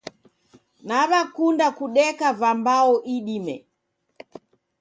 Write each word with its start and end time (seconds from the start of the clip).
Nawekunda 0.87 1.67
kudeka 1.77 2.27
vambao 2.39 2.93
idime 3.15 3.55